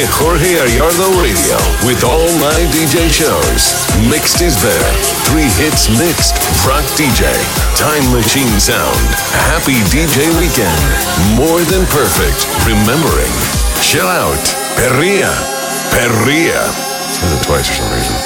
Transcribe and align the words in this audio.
Listen 0.00 0.16
to 0.16 0.16
DJ 0.16 0.16
Jorge 0.16 0.56
Ayardo 0.56 1.12
Radio 1.20 1.60
with 1.84 2.00
all 2.04 2.24
my 2.40 2.56
DJ 2.72 3.12
shows. 3.12 3.76
Mixed 4.08 4.40
is 4.40 4.56
there. 4.62 4.92
Three 5.28 5.50
hits 5.60 5.90
mixed. 5.98 6.38
Rock 6.64 6.84
DJ. 6.96 7.28
Time 7.76 8.00
Machine 8.12 8.60
Sound. 8.60 9.08
Happy 9.52 9.74
DJ 9.92 10.30
Weekend. 10.40 10.80
More 11.36 11.60
than 11.68 11.84
perfect. 11.92 12.48
Remembering. 12.64 13.28
Chill 13.84 14.08
out. 14.08 14.40
Perria. 14.80 15.28
Perria. 15.92 16.64
Says 17.12 17.36
it 17.36 17.44
twice 17.44 17.68
for 17.68 17.74
some 17.74 17.92
reason. 17.92 18.16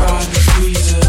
Rock 0.00 0.22
freezer. 0.54 1.08